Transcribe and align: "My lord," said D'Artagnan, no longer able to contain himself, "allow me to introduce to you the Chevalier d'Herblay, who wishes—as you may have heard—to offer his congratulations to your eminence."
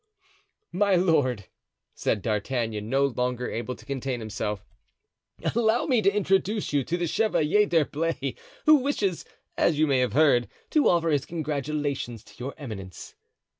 "My 0.71 0.95
lord," 0.95 1.45
said 1.93 2.23
D'Artagnan, 2.23 2.89
no 2.89 3.05
longer 3.05 3.51
able 3.51 3.75
to 3.75 3.85
contain 3.85 4.19
himself, 4.19 4.65
"allow 5.53 5.85
me 5.85 6.01
to 6.01 6.11
introduce 6.11 6.69
to 6.69 6.77
you 6.79 6.83
the 6.83 7.05
Chevalier 7.05 7.67
d'Herblay, 7.67 8.33
who 8.65 8.77
wishes—as 8.77 9.77
you 9.77 9.85
may 9.85 9.99
have 9.99 10.13
heard—to 10.13 10.89
offer 10.89 11.11
his 11.11 11.27
congratulations 11.27 12.23
to 12.23 12.33
your 12.43 12.55
eminence." 12.57 13.13